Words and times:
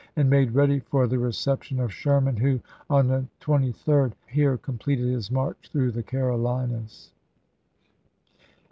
and 0.15 0.31
made 0.31 0.53
ready 0.55 0.79
for 0.79 1.05
the 1.05 1.19
reception 1.19 1.79
of 1.79 1.93
Sherman; 1.93 2.37
who, 2.37 2.59
on 2.89 3.07
the 3.07 3.27
23d, 3.39 4.13
here 4.25 4.57
completed 4.57 5.05
his 5.05 5.29
march 5.29 5.69
through 5.71 5.91
the 5.91 6.01
Carolinas. 6.01 7.11